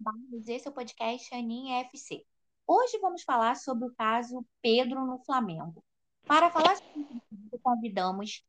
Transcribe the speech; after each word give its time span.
Barros, 0.00 0.46
esse 0.46 0.68
é 0.68 0.70
o 0.70 0.74
podcast 0.74 1.34
Aninha 1.34 1.80
FC. 1.80 2.24
Hoje 2.64 2.98
vamos 3.00 3.24
falar 3.24 3.56
sobre 3.56 3.88
o 3.88 3.94
caso 3.94 4.46
Pedro 4.62 5.04
no 5.04 5.18
Flamengo. 5.24 5.82
Para 6.24 6.50
falar 6.50 6.76
sobre 6.76 7.00
isso, 7.00 7.58
convidamos 7.60 8.44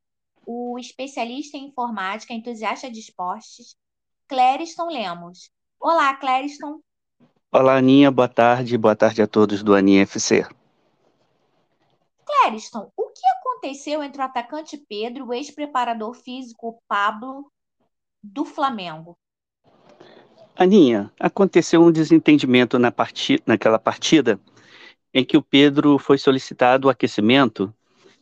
o 0.46 0.78
especialista 0.78 1.58
em 1.58 1.70
informática, 1.70 2.34
entusiasta 2.34 2.92
de 2.92 3.00
esportes, 3.00 3.76
Clériston 4.28 4.90
Lemos. 4.90 5.52
Olá, 5.80 6.16
Clériston. 6.18 6.82
Olá, 7.52 7.78
Aninha, 7.78 8.12
boa 8.12 8.30
tarde. 8.30 8.78
Boa 8.78 8.96
tarde 8.96 9.24
a 9.24 9.28
todos 9.28 9.64
do 9.64 9.74
Aninha 9.74 10.04
FC. 10.04 10.46
Clériston, 12.26 12.92
o 12.96 13.08
que 13.08 13.26
aconteceu 13.40 14.04
entre 14.04 14.22
o 14.22 14.26
atacante 14.26 14.78
Pedro 14.78 15.26
e 15.26 15.28
o 15.30 15.34
ex-preparador 15.34 16.14
físico 16.14 16.80
Pablo 16.88 17.52
do 18.22 18.46
Flamengo? 18.46 19.18
Aninha, 20.60 21.10
aconteceu 21.18 21.82
um 21.82 21.90
desentendimento 21.90 22.78
na 22.78 22.92
partida, 22.92 23.42
naquela 23.46 23.80
partida 23.80 24.38
em 25.14 25.24
que 25.24 25.38
o 25.38 25.42
Pedro 25.42 25.98
foi 25.98 26.18
solicitado 26.18 26.88
o 26.88 26.90
aquecimento 26.90 27.74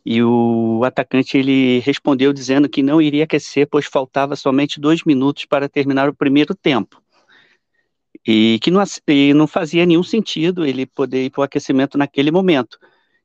e 0.06 0.22
o 0.22 0.84
atacante 0.84 1.36
ele 1.36 1.80
respondeu 1.80 2.32
dizendo 2.32 2.68
que 2.68 2.80
não 2.80 3.02
iria 3.02 3.24
aquecer, 3.24 3.66
pois 3.68 3.86
faltava 3.86 4.36
somente 4.36 4.78
dois 4.78 5.02
minutos 5.02 5.46
para 5.46 5.68
terminar 5.68 6.08
o 6.08 6.14
primeiro 6.14 6.54
tempo. 6.54 7.02
E 8.24 8.60
que 8.62 8.70
não, 8.70 8.84
e 9.08 9.34
não 9.34 9.48
fazia 9.48 9.84
nenhum 9.84 10.04
sentido 10.04 10.64
ele 10.64 10.86
poder 10.86 11.24
ir 11.24 11.30
para 11.30 11.40
o 11.40 11.44
aquecimento 11.44 11.98
naquele 11.98 12.30
momento. 12.30 12.78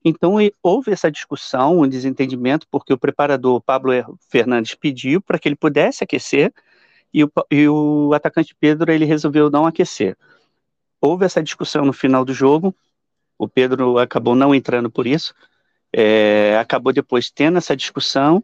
Então 0.03 0.37
houve 0.63 0.91
essa 0.91 1.11
discussão, 1.11 1.81
um 1.81 1.87
desentendimento, 1.87 2.65
porque 2.67 2.91
o 2.91 2.97
preparador 2.97 3.61
Pablo 3.61 3.91
Fernandes 4.31 4.73
pediu 4.73 5.21
para 5.21 5.37
que 5.37 5.47
ele 5.47 5.55
pudesse 5.55 6.03
aquecer, 6.03 6.51
e 7.13 7.23
o, 7.23 7.31
e 7.51 7.67
o 7.67 8.13
atacante 8.13 8.55
Pedro 8.59 8.91
ele 8.91 9.05
resolveu 9.05 9.49
não 9.49 9.65
aquecer. 9.65 10.17
Houve 10.99 11.25
essa 11.25 11.43
discussão 11.43 11.85
no 11.85 11.93
final 11.93 12.25
do 12.25 12.33
jogo, 12.33 12.75
o 13.37 13.47
Pedro 13.47 13.97
acabou 13.97 14.35
não 14.35 14.55
entrando 14.55 14.89
por 14.89 15.05
isso, 15.05 15.33
é, 15.93 16.57
acabou 16.59 16.91
depois 16.91 17.29
tendo 17.29 17.57
essa 17.57 17.75
discussão. 17.75 18.43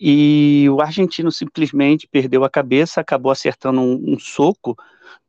E 0.00 0.66
o 0.70 0.80
argentino 0.80 1.30
simplesmente 1.30 2.08
perdeu 2.08 2.44
a 2.44 2.50
cabeça, 2.50 3.00
acabou 3.00 3.30
acertando 3.30 3.80
um, 3.80 4.14
um 4.14 4.18
soco 4.18 4.74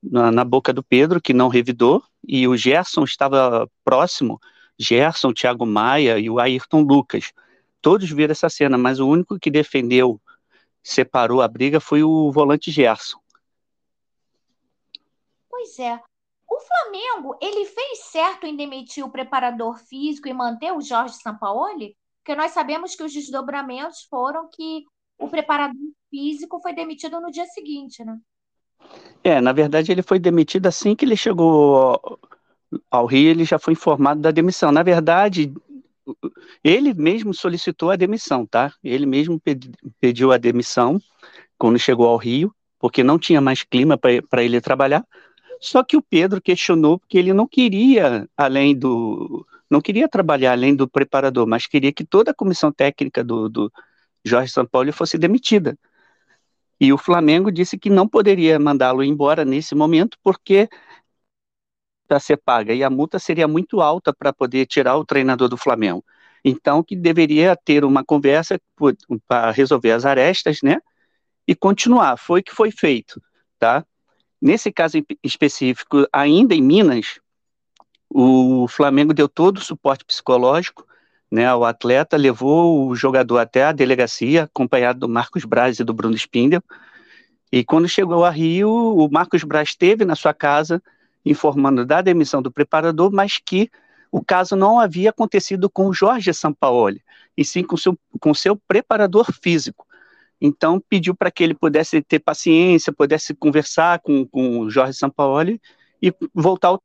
na, 0.01 0.31
na, 0.31 0.43
boca 0.43 0.71
do 0.71 0.81
Pedro, 0.81 1.21
que 1.21 1.33
não 1.33 1.49
revidou, 1.49 2.01
e 2.25 2.47
o 2.47 2.55
Gerson 2.55 3.03
estava 3.03 3.69
próximo, 3.83 4.39
Gerson, 4.79 5.33
Thiago 5.33 5.65
Maia 5.65 6.17
e 6.17 6.29
o 6.29 6.39
Ayrton 6.39 6.81
Lucas. 6.81 7.33
Todos 7.81 8.09
viram 8.09 8.31
essa 8.31 8.49
cena, 8.49 8.77
mas 8.77 8.99
o 9.01 9.07
único 9.07 9.37
que 9.37 9.51
defendeu 9.51 10.19
separou 10.83 11.41
a 11.41 11.47
briga 11.47 11.79
foi 11.79 12.03
o 12.03 12.31
volante 12.31 12.69
Gerson. 12.69 13.17
Pois 15.49 15.79
é. 15.79 15.99
O 16.49 16.59
Flamengo, 16.59 17.37
ele 17.41 17.65
fez 17.65 17.99
certo 18.11 18.45
em 18.45 18.55
demitir 18.55 19.03
o 19.03 19.09
preparador 19.09 19.79
físico 19.79 20.27
e 20.27 20.33
manter 20.33 20.71
o 20.71 20.81
Jorge 20.81 21.15
Sampaoli? 21.15 21.95
Porque 22.17 22.35
nós 22.35 22.51
sabemos 22.51 22.95
que 22.95 23.03
os 23.03 23.13
desdobramentos 23.13 24.03
foram 24.09 24.49
que 24.51 24.83
o 25.17 25.27
preparador 25.29 25.79
físico 26.09 26.59
foi 26.61 26.73
demitido 26.73 27.19
no 27.19 27.31
dia 27.31 27.45
seguinte, 27.45 28.03
né? 28.03 28.17
É, 29.23 29.39
na 29.39 29.53
verdade 29.53 29.91
ele 29.91 30.01
foi 30.01 30.19
demitido 30.19 30.67
assim 30.67 30.95
que 30.95 31.05
ele 31.05 31.15
chegou 31.15 32.19
ao 32.91 33.05
Rio, 33.05 33.29
ele 33.29 33.45
já 33.45 33.57
foi 33.57 33.73
informado 33.73 34.21
da 34.21 34.31
demissão. 34.31 34.71
Na 34.71 34.83
verdade, 34.83 35.53
ele 36.63 36.93
mesmo 36.93 37.33
solicitou 37.33 37.91
a 37.91 37.95
demissão, 37.95 38.45
tá? 38.45 38.73
Ele 38.83 39.05
mesmo 39.05 39.41
pediu 39.99 40.31
a 40.31 40.37
demissão 40.37 41.01
quando 41.57 41.79
chegou 41.79 42.07
ao 42.07 42.17
Rio, 42.17 42.53
porque 42.79 43.03
não 43.03 43.17
tinha 43.17 43.39
mais 43.39 43.63
clima 43.63 43.97
para 43.97 44.43
ele 44.43 44.59
trabalhar. 44.59 45.05
Só 45.59 45.83
que 45.83 45.95
o 45.95 46.01
Pedro 46.01 46.41
questionou 46.41 46.99
porque 46.99 47.17
ele 47.17 47.33
não 47.33 47.47
queria, 47.47 48.27
além 48.35 48.75
do. 48.75 49.45
não 49.69 49.79
queria 49.79 50.09
trabalhar 50.09 50.51
além 50.51 50.75
do 50.75 50.87
preparador, 50.87 51.47
mas 51.47 51.67
queria 51.67 51.93
que 51.93 52.03
toda 52.03 52.31
a 52.31 52.35
comissão 52.35 52.71
técnica 52.71 53.23
do, 53.23 53.47
do 53.47 53.71
Jorge 54.25 54.51
Sampaoli 54.51 54.91
fosse 54.91 55.17
demitida. 55.17 55.77
E 56.79 56.91
o 56.91 56.97
Flamengo 56.97 57.49
disse 57.49 57.77
que 57.77 57.89
não 57.89 58.07
poderia 58.07 58.59
mandá-lo 58.59 59.03
embora 59.03 59.45
nesse 59.45 59.73
momento, 59.73 60.17
porque 60.21 60.67
a 62.15 62.19
ser 62.19 62.37
paga 62.37 62.73
e 62.73 62.83
a 62.83 62.89
multa 62.89 63.19
seria 63.19 63.47
muito 63.47 63.81
alta 63.81 64.13
para 64.13 64.31
poder 64.31 64.65
tirar 64.65 64.97
o 64.97 65.05
treinador 65.05 65.49
do 65.49 65.57
Flamengo. 65.57 66.03
Então, 66.43 66.83
que 66.83 66.95
deveria 66.95 67.55
ter 67.55 67.85
uma 67.85 68.03
conversa 68.03 68.59
para 69.27 69.51
resolver 69.51 69.91
as 69.91 70.05
arestas, 70.05 70.59
né? 70.61 70.79
E 71.47 71.55
continuar. 71.55 72.17
Foi 72.17 72.41
o 72.41 72.43
que 72.43 72.53
foi 72.53 72.71
feito, 72.71 73.21
tá? 73.57 73.85
Nesse 74.41 74.71
caso 74.71 74.97
específico, 75.23 76.05
ainda 76.11 76.53
em 76.53 76.61
Minas, 76.61 77.19
o 78.09 78.67
Flamengo 78.67 79.13
deu 79.13 79.29
todo 79.29 79.57
o 79.57 79.63
suporte 79.63 80.03
psicológico, 80.05 80.85
né, 81.31 81.47
ao 81.47 81.65
atleta, 81.65 82.15
levou 82.15 82.87
o 82.87 82.95
jogador 82.95 83.39
até 83.39 83.63
a 83.63 83.71
delegacia, 83.71 84.43
acompanhado 84.43 84.99
do 84.99 85.09
Marcos 85.09 85.45
Braz 85.45 85.79
e 85.79 85.83
do 85.83 85.93
Bruno 85.93 86.15
Spindel, 86.15 86.61
e 87.51 87.63
quando 87.63 87.87
chegou 87.87 88.25
a 88.25 88.29
Rio, 88.29 88.69
o 88.69 89.09
Marcos 89.11 89.43
Braz 89.43 89.69
esteve 89.69 90.05
na 90.05 90.15
sua 90.15 90.33
casa, 90.33 90.81
informando 91.25 91.85
da 91.85 92.01
demissão 92.01 92.41
do 92.41 92.51
preparador, 92.51 93.11
mas 93.11 93.37
que 93.37 93.69
o 94.11 94.23
caso 94.23 94.55
não 94.55 94.79
havia 94.79 95.09
acontecido 95.09 95.69
com 95.69 95.87
o 95.87 95.93
Jorge 95.93 96.33
Sampaoli, 96.33 97.03
e 97.35 97.43
sim 97.43 97.63
com 97.63 97.75
seu, 97.75 97.97
com 98.19 98.33
seu 98.33 98.55
preparador 98.55 99.31
físico. 99.41 99.87
Então, 100.39 100.79
pediu 100.89 101.15
para 101.15 101.31
que 101.31 101.43
ele 101.43 101.55
pudesse 101.55 102.01
ter 102.01 102.19
paciência, 102.19 102.93
pudesse 102.93 103.33
conversar 103.33 103.99
com, 104.01 104.27
com 104.27 104.59
o 104.59 104.69
Jorge 104.69 104.93
Sampaoli 104.97 105.59
e 106.01 106.13
voltar 106.33 106.67
ao. 106.67 106.83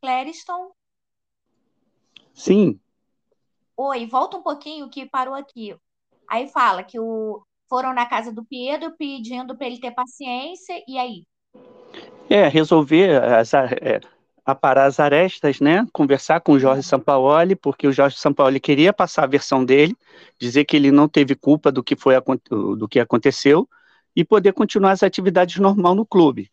Clériston? 0.00 0.70
Sim. 2.34 2.78
Oi, 3.76 4.06
volta 4.06 4.36
um 4.36 4.42
pouquinho 4.42 4.88
que 4.88 5.06
parou 5.06 5.34
aqui. 5.34 5.74
Aí 6.28 6.46
fala 6.48 6.84
que 6.84 7.00
o, 7.00 7.42
foram 7.68 7.92
na 7.92 8.06
casa 8.06 8.32
do 8.32 8.44
Pedro 8.44 8.94
pedindo 8.98 9.56
para 9.56 9.66
ele 9.66 9.80
ter 9.80 9.92
paciência, 9.92 10.82
e 10.86 10.98
aí? 10.98 11.24
É, 12.30 12.48
resolver 12.48 13.22
as, 13.22 13.54
é, 13.54 14.00
aparar 14.44 14.86
as 14.86 14.98
arestas, 14.98 15.60
né? 15.60 15.86
Conversar 15.92 16.40
com 16.40 16.52
o 16.52 16.58
Jorge 16.58 16.82
Sampaoli, 16.82 17.54
porque 17.54 17.86
o 17.86 17.92
Jorge 17.92 18.16
Sampaoli 18.16 18.58
queria 18.58 18.92
passar 18.92 19.24
a 19.24 19.28
versão 19.28 19.64
dele, 19.64 19.94
dizer 20.38 20.64
que 20.64 20.76
ele 20.76 20.90
não 20.90 21.06
teve 21.06 21.34
culpa 21.34 21.70
do 21.70 21.82
que 21.82 21.94
foi 21.94 22.14
do 22.50 22.88
que 22.88 22.98
aconteceu 22.98 23.68
e 24.16 24.24
poder 24.24 24.52
continuar 24.52 24.92
as 24.92 25.02
atividades 25.02 25.58
normal 25.58 25.94
no 25.94 26.06
clube. 26.06 26.50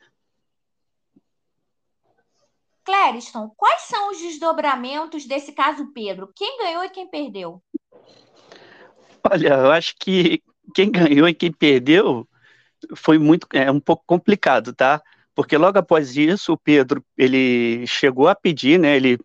Clériston, 2.84 3.50
quais 3.58 3.82
são 3.84 4.12
os 4.12 4.20
desdobramentos 4.20 5.26
desse 5.26 5.54
caso 5.54 5.92
Pedro? 5.94 6.32
Quem 6.36 6.60
ganhou 6.60 6.84
e 6.84 6.90
quem 6.90 7.08
perdeu? 7.08 7.62
Olha, 9.32 9.54
eu 9.54 9.72
acho 9.72 9.96
que 10.00 10.44
quem 10.74 10.92
ganhou 10.92 11.28
e 11.28 11.34
quem 11.34 11.52
perdeu 11.52 12.28
foi 12.96 13.18
muito 13.18 13.48
é 13.54 13.70
um 13.72 13.80
pouco 13.80 14.04
complicado, 14.06 14.74
tá? 14.74 15.02
Porque 15.34 15.58
logo 15.58 15.78
após 15.78 16.16
isso, 16.16 16.54
o 16.54 16.58
Pedro 16.58 17.04
ele 17.18 17.86
chegou 17.88 18.28
a 18.28 18.36
pedir, 18.36 18.80
né? 18.80 18.96
Ele 18.96 19.20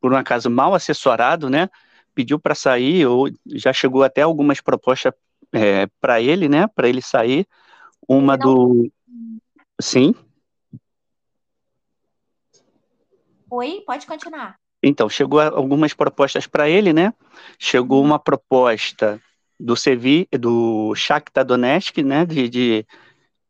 por 0.00 0.12
um 0.12 0.16
acaso 0.16 0.50
mal 0.50 0.74
assessorado, 0.74 1.48
né? 1.48 1.68
Pediu 2.14 2.38
para 2.38 2.54
sair 2.54 3.06
ou 3.06 3.28
já 3.46 3.72
chegou 3.72 4.02
até 4.02 4.22
algumas 4.22 4.60
propostas 4.60 5.12
é, 5.52 5.86
para 6.00 6.20
ele, 6.20 6.48
né? 6.48 6.66
Para 6.66 6.88
ele 6.88 7.02
sair. 7.02 7.46
Uma 8.06 8.36
do 8.36 8.90
sim. 9.80 10.14
Oi, 13.50 13.82
pode 13.86 14.06
continuar. 14.06 14.56
Então, 14.82 15.08
chegou 15.08 15.40
algumas 15.40 15.94
propostas 15.94 16.46
para 16.46 16.68
ele, 16.68 16.92
né? 16.92 17.14
Chegou 17.58 18.02
uma 18.02 18.18
proposta 18.18 19.20
do 19.58 19.76
Sevi, 19.76 20.28
do 20.38 20.94
Shakhtar 20.94 21.44
Donetsk, 21.44 22.02
né, 22.02 22.26
de, 22.26 22.48
de, 22.48 22.86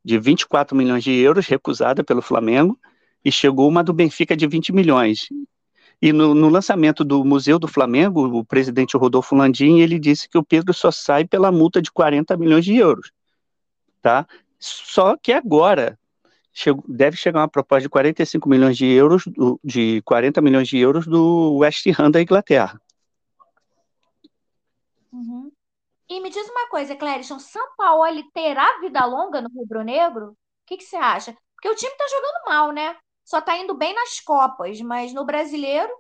de 0.05 0.19
24 0.19 0.77
milhões 0.77 1.03
de 1.03 1.12
euros, 1.12 1.47
recusada 1.47 2.05
pelo 2.05 2.23
Flamengo, 2.23 2.79
e 3.25 3.33
chegou 3.33 3.69
uma 3.69 3.83
do 3.83 3.93
Benfica 3.93 4.37
de 4.37 4.47
20 4.47 4.73
milhões. 4.73 5.29
E 6.01 6.12
no, 6.12 6.35
no, 6.35 6.49
lançamento 6.49 7.05
do 7.05 7.25
Museu 7.25 7.59
do 7.59 7.67
Flamengo, 7.67 8.27
o 8.27 8.45
presidente 8.45 8.97
Rodolfo 8.97 9.35
Landim, 9.35 9.81
ele 9.81 9.99
disse 9.99 10.29
que 10.29 10.37
o 10.37 10.45
Pedro 10.45 10.75
só 10.75 10.91
sai 10.91 11.25
pela 11.25 11.51
multa 11.51 11.81
de 11.81 11.91
40 11.91 12.37
milhões 12.37 12.65
de 12.65 12.77
euros, 12.77 13.11
tá? 14.03 14.27
Só 14.59 15.17
que 15.17 15.33
agora 15.33 15.99
chegou, 16.53 16.85
deve 16.87 17.17
chegar 17.17 17.41
uma 17.41 17.49
proposta 17.49 17.83
de 17.83 17.89
45 17.89 18.49
milhões 18.49 18.77
de 18.77 18.87
euros, 18.87 19.25
do, 19.27 19.59
de 19.65 20.03
40 20.03 20.41
milhões 20.43 20.69
de 20.69 20.79
euros 20.79 21.07
do 21.07 21.57
West 21.57 21.87
Ham 21.99 22.11
da 22.11 22.21
Inglaterra. 22.21 22.81
Uhum. 25.12 25.50
E 26.14 26.20
me 26.20 26.31
diz 26.31 26.49
uma 26.49 26.69
coisa, 26.69 26.94
Clérison, 26.94 27.40
São 27.40 27.75
Paulo 27.76 28.06
ele 28.06 28.22
terá 28.32 28.78
vida 28.78 29.05
longa 29.05 29.40
no 29.40 29.49
Rubro 29.49 29.82
Negro? 29.82 30.26
O 30.28 30.37
que, 30.64 30.76
que 30.76 30.84
você 30.84 30.94
acha? 30.94 31.37
Porque 31.56 31.69
o 31.69 31.75
time 31.75 31.90
está 31.90 32.06
jogando 32.06 32.44
mal, 32.46 32.70
né? 32.70 32.96
Só 33.25 33.40
está 33.40 33.58
indo 33.58 33.75
bem 33.75 33.93
nas 33.93 34.20
Copas, 34.20 34.81
mas 34.81 35.12
no 35.12 35.25
brasileiro. 35.25 35.93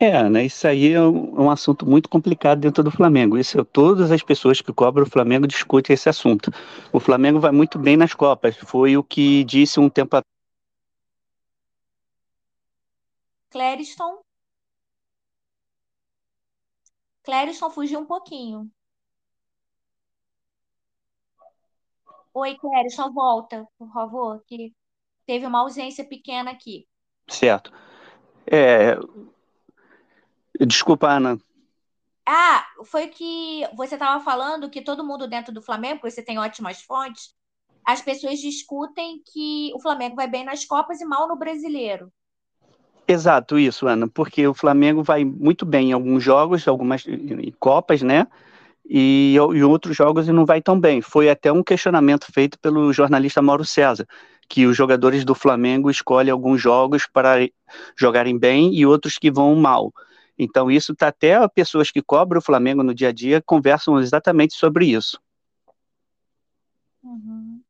É, 0.00 0.30
né? 0.30 0.46
Isso 0.46 0.66
aí 0.66 0.94
é 0.94 1.00
um, 1.02 1.36
é 1.36 1.40
um, 1.42 1.50
assunto 1.50 1.84
muito 1.84 2.08
complicado 2.08 2.58
dentro 2.60 2.82
do 2.82 2.90
Flamengo. 2.90 3.36
Isso 3.36 3.62
todas 3.66 4.10
as 4.10 4.22
pessoas 4.22 4.62
que 4.62 4.72
cobram 4.72 5.04
o 5.04 5.10
Flamengo 5.10 5.46
discutem 5.46 5.92
esse 5.92 6.08
assunto. 6.08 6.50
O 6.90 6.98
Flamengo 6.98 7.38
vai 7.38 7.52
muito 7.52 7.78
bem 7.78 7.98
nas 7.98 8.14
Copas. 8.14 8.56
Foi 8.56 8.96
o 8.96 9.04
que 9.04 9.44
disse 9.44 9.78
um 9.78 9.90
tempo 9.90 10.16
atrás. 10.16 10.24
Clériston. 13.50 14.23
Clériston 17.24 17.70
fugiu 17.70 18.00
um 18.00 18.06
pouquinho. 18.06 18.70
Oi, 22.32 22.56
Clériston, 22.56 23.12
volta, 23.12 23.66
por 23.78 23.92
favor, 23.92 24.42
que 24.46 24.74
teve 25.26 25.46
uma 25.46 25.60
ausência 25.60 26.04
pequena 26.06 26.50
aqui. 26.50 26.86
Certo. 27.28 27.72
É, 28.46 28.96
Desculpa, 30.60 31.08
Ana. 31.08 31.38
Ah, 32.26 32.64
foi 32.84 33.08
que 33.08 33.66
você 33.74 33.94
estava 33.94 34.22
falando 34.24 34.70
que 34.70 34.82
todo 34.82 35.04
mundo 35.04 35.28
dentro 35.28 35.52
do 35.52 35.60
Flamengo, 35.62 36.00
porque 36.00 36.10
você 36.10 36.22
tem 36.22 36.38
ótimas 36.38 36.80
fontes, 36.82 37.34
as 37.84 38.00
pessoas 38.00 38.38
discutem 38.38 39.22
que 39.26 39.72
o 39.74 39.80
Flamengo 39.80 40.16
vai 40.16 40.26
bem 40.26 40.44
nas 40.44 40.64
Copas 40.64 41.00
e 41.00 41.04
mal 41.04 41.28
no 41.28 41.36
Brasileiro. 41.36 42.10
Exato, 43.06 43.58
isso, 43.58 43.86
Ana, 43.86 44.08
porque 44.08 44.46
o 44.46 44.54
Flamengo 44.54 45.02
vai 45.02 45.24
muito 45.24 45.66
bem 45.66 45.90
em 45.90 45.92
alguns 45.92 46.22
jogos, 46.22 46.66
algumas 46.66 47.06
em 47.06 47.52
Copas, 47.58 48.00
né? 48.00 48.26
E 48.86 49.36
em 49.36 49.62
outros 49.62 49.96
jogos 49.96 50.26
não 50.28 50.46
vai 50.46 50.62
tão 50.62 50.78
bem. 50.78 51.02
Foi 51.02 51.28
até 51.28 51.52
um 51.52 51.62
questionamento 51.62 52.26
feito 52.32 52.58
pelo 52.58 52.92
jornalista 52.92 53.42
Mauro 53.42 53.64
César, 53.64 54.06
que 54.48 54.66
os 54.66 54.76
jogadores 54.76 55.24
do 55.24 55.34
Flamengo 55.34 55.90
escolhem 55.90 56.30
alguns 56.30 56.60
jogos 56.60 57.06
para 57.06 57.48
jogarem 57.96 58.38
bem 58.38 58.74
e 58.74 58.86
outros 58.86 59.18
que 59.18 59.30
vão 59.30 59.54
mal. 59.54 59.92
Então, 60.38 60.70
isso 60.70 60.92
está 60.92 61.08
até 61.08 61.46
pessoas 61.48 61.90
que 61.90 62.02
cobram 62.02 62.38
o 62.38 62.44
Flamengo 62.44 62.82
no 62.82 62.94
dia 62.94 63.08
a 63.08 63.12
dia 63.12 63.42
conversam 63.42 63.98
exatamente 64.00 64.54
sobre 64.54 64.86
isso. 64.86 65.20
Uhum. 67.02 67.60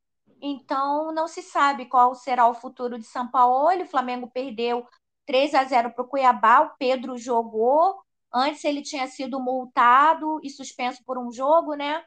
Então, 0.41 1.13
não 1.13 1.27
se 1.27 1.43
sabe 1.43 1.87
qual 1.87 2.15
será 2.15 2.47
o 2.47 2.55
futuro 2.55 2.99
de 2.99 3.05
São 3.05 3.27
Paulo. 3.27 3.83
O 3.83 3.87
Flamengo 3.87 4.31
perdeu 4.33 4.87
3 5.27 5.55
a 5.55 5.65
0 5.65 5.93
para 5.93 6.05
o 6.05 6.09
Cuiabá, 6.09 6.61
o 6.61 6.77
Pedro 6.79 7.17
jogou. 7.17 8.03
Antes 8.33 8.65
ele 8.65 8.83
tinha 8.83 9.07
sido 9.07 9.41
multado 9.41 10.41
e 10.43 10.51
suspenso 10.51 11.03
por 11.05 11.19
um 11.19 11.31
jogo, 11.33 11.75
né? 11.75 12.05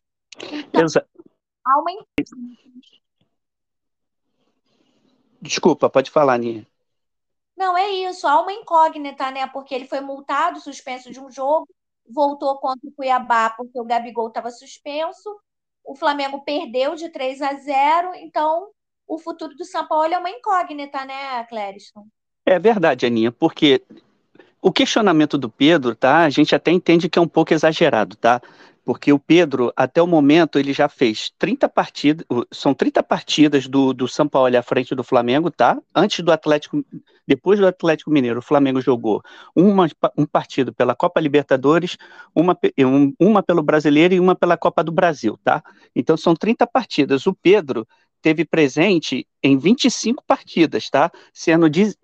Então, 0.52 0.84
Exa 0.84 1.08
há 1.66 1.80
uma... 1.80 2.06
Desculpa, 5.42 5.90
pode 5.90 6.12
falar, 6.12 6.38
Ninha. 6.38 6.68
Não, 7.56 7.78
é 7.78 7.90
isso, 7.90 8.28
há 8.28 8.42
uma 8.42 8.54
incógnita, 8.54 9.32
né? 9.32 9.48
Porque 9.48 9.74
ele 9.74 9.88
foi 9.88 10.00
multado, 10.00 10.60
suspenso 10.60 11.12
de 11.12 11.20
um 11.20 11.32
jogo, 11.32 11.68
voltou 12.08 12.58
contra 12.60 12.88
o 12.88 12.92
Cuiabá 12.92 13.50
porque 13.50 13.80
o 13.80 13.86
Gabigol 13.86 14.28
estava 14.28 14.52
suspenso. 14.52 15.40
O 15.84 15.96
Flamengo 15.96 16.44
perdeu 16.44 16.96
de 16.96 17.10
3 17.10 17.42
a 17.42 17.54
0, 17.54 18.14
então 18.16 18.70
o 19.08 19.18
futuro 19.18 19.56
do 19.56 19.64
São 19.64 19.88
Paulo 19.88 20.14
é 20.14 20.18
uma 20.18 20.30
incógnita, 20.30 21.06
né, 21.06 21.44
Clériston? 21.46 22.06
É 22.50 22.58
verdade, 22.58 23.06
Aninha, 23.06 23.30
porque 23.30 23.84
o 24.62 24.72
questionamento 24.72 25.38
do 25.38 25.50
Pedro, 25.50 25.94
tá? 25.94 26.24
A 26.24 26.30
gente 26.30 26.56
até 26.56 26.72
entende 26.72 27.10
que 27.10 27.20
é 27.20 27.22
um 27.22 27.28
pouco 27.28 27.54
exagerado, 27.54 28.16
tá? 28.16 28.42
porque 28.88 29.12
o 29.12 29.20
Pedro, 29.20 29.74
até 29.76 30.02
o 30.02 30.08
momento, 30.08 30.58
ele 30.58 30.72
já 30.72 30.88
fez 30.88 31.30
30 31.38 31.68
partidas, 31.68 32.26
são 32.50 32.74
30 32.74 33.04
partidas 33.04 33.68
do, 33.68 33.92
do 33.94 34.08
São 34.08 34.30
Paulo 34.30 34.58
à 34.58 34.64
frente 34.64 34.96
do 34.96 35.04
Flamengo, 35.04 35.52
tá? 35.52 35.78
Antes 35.94 36.24
do 36.24 36.32
Atlético, 36.32 36.82
depois 37.28 37.60
do 37.60 37.68
Atlético 37.68 38.10
Mineiro, 38.10 38.40
o 38.40 38.42
Flamengo 38.42 38.80
jogou 38.80 39.22
uma, 39.54 39.90
um 40.18 40.26
partido 40.26 40.72
pela 40.74 40.96
Copa 40.96 41.20
Libertadores, 41.20 41.98
uma, 42.34 42.58
um, 42.80 43.14
uma 43.20 43.44
pelo 43.44 43.62
Brasileiro 43.62 44.14
e 44.14 44.22
uma 44.22 44.36
pela 44.36 44.56
Copa 44.56 44.82
do 44.82 44.92
Brasil, 44.94 45.38
tá? 45.44 45.62
Então 45.94 46.16
são 46.16 46.34
30 46.34 46.66
partidas. 46.66 47.28
O 47.28 47.34
Pedro 47.34 47.86
teve 48.22 48.46
presente 48.46 49.28
em 49.48 49.58
25 49.58 50.24
partidas, 50.26 50.90
tá? 50.90 51.12
Sendo 51.34 51.70
10, 51.70 51.98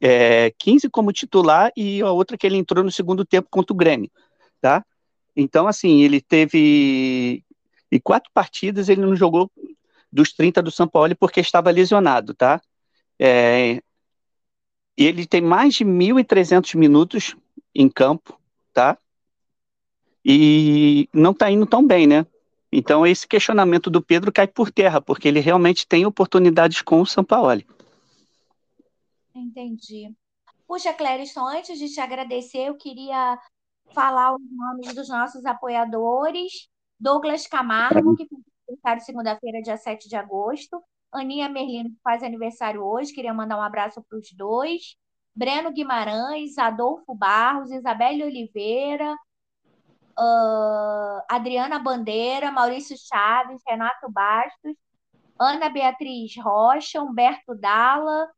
é, 0.00 0.50
15 0.58 0.88
como 0.90 1.12
titular 1.12 1.70
e 1.76 2.00
a 2.00 2.10
outra 2.10 2.36
que 2.38 2.46
ele 2.46 2.56
entrou 2.56 2.84
no 2.84 2.90
segundo 2.90 3.24
tempo 3.24 3.48
contra 3.50 3.72
o 3.72 3.76
Grêmio, 3.76 4.10
tá? 4.60 4.84
Então, 5.36 5.66
assim, 5.66 6.02
ele 6.02 6.20
teve. 6.20 7.44
E 7.90 8.00
quatro 8.00 8.30
partidas 8.32 8.88
ele 8.88 9.02
não 9.02 9.14
jogou 9.14 9.50
dos 10.10 10.32
30 10.32 10.62
do 10.62 10.70
São 10.70 10.88
Paulo 10.88 11.16
porque 11.16 11.40
estava 11.40 11.70
lesionado, 11.70 12.34
tá? 12.34 12.60
É, 13.18 13.82
ele 14.96 15.26
tem 15.26 15.40
mais 15.40 15.74
de 15.74 15.84
1.300 15.84 16.74
minutos 16.76 17.34
em 17.74 17.88
campo, 17.88 18.38
tá? 18.72 18.98
E 20.24 21.08
não 21.12 21.32
está 21.32 21.50
indo 21.50 21.66
tão 21.66 21.86
bem, 21.86 22.06
né? 22.06 22.26
Então, 22.72 23.06
esse 23.06 23.28
questionamento 23.28 23.90
do 23.90 24.00
Pedro 24.00 24.32
cai 24.32 24.46
por 24.46 24.70
terra, 24.70 24.98
porque 24.98 25.28
ele 25.28 25.40
realmente 25.40 25.86
tem 25.86 26.06
oportunidades 26.06 26.80
com 26.80 27.02
o 27.02 27.06
São 27.06 27.22
Paulo. 27.22 27.62
Entendi. 29.34 30.14
Puxa, 30.66 30.94
Clériston, 30.94 31.46
antes 31.46 31.78
de 31.78 31.92
te 31.92 32.00
agradecer, 32.00 32.68
eu 32.68 32.74
queria 32.76 33.38
falar 33.92 34.34
os 34.34 34.40
nomes 34.50 34.94
dos 34.94 35.08
nossos 35.08 35.44
apoiadores. 35.44 36.68
Douglas 36.98 37.46
Camargo, 37.46 38.16
que 38.16 38.26
fez 38.26 38.40
aniversário 38.66 39.02
segunda-feira, 39.02 39.60
dia 39.60 39.76
7 39.76 40.08
de 40.08 40.16
agosto. 40.16 40.82
Aninha 41.12 41.48
Merlino, 41.48 41.90
que 41.90 42.00
faz 42.02 42.22
aniversário 42.22 42.82
hoje, 42.82 43.12
queria 43.12 43.34
mandar 43.34 43.58
um 43.58 43.62
abraço 43.62 44.02
para 44.08 44.18
os 44.18 44.32
dois. 44.32 44.96
Breno 45.34 45.70
Guimarães, 45.72 46.56
Adolfo 46.56 47.14
Barros, 47.14 47.70
Isabelle 47.70 48.24
Oliveira, 48.24 49.14
uh, 50.18 51.22
Adriana 51.28 51.78
Bandeira, 51.78 52.50
Maurício 52.50 52.96
Chaves, 52.96 53.60
Renato 53.66 54.10
Bastos, 54.10 54.76
Ana 55.38 55.68
Beatriz 55.68 56.32
Rocha, 56.36 57.00
Humberto 57.02 57.54
Dalla, 57.54 58.28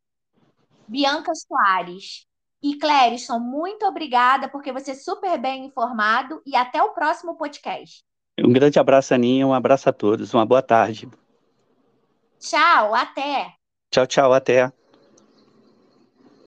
Bianca 0.89 1.33
Soares. 1.35 2.27
E 2.63 2.79
Clériston, 2.79 3.39
muito 3.41 3.85
obrigada, 3.85 4.49
porque 4.49 4.73
você 4.73 4.93
é 4.93 4.95
super 4.95 5.39
bem 5.39 5.67
informado 5.67 6.41
e 6.47 6.57
até 6.57 6.83
o 6.83 6.95
próximo 6.95 7.37
podcast. 7.37 8.03
Um 8.43 8.53
grande 8.53 8.79
abraço, 8.79 9.13
Aninha, 9.13 9.47
um 9.47 9.53
abraço 9.53 9.89
a 9.91 9.93
todos, 9.93 10.33
uma 10.33 10.47
boa 10.47 10.63
tarde. 10.63 11.07
Tchau, 12.41 12.95
até. 12.95 13.55
Tchau, 13.91 14.07
tchau, 14.07 14.33
até. 14.33 14.84